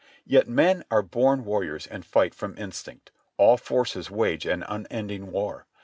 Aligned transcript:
Yet 0.25 0.47
men 0.49 0.83
are 0.89 1.03
born 1.03 1.45
warriors 1.45 1.85
and 1.85 2.03
fight 2.03 2.33
from 2.33 2.57
instinct. 2.57 3.11
All 3.37 3.55
forces 3.55 4.09
wage 4.09 4.47
an 4.47 4.63
unending 4.67 5.29
war. 5.31 5.67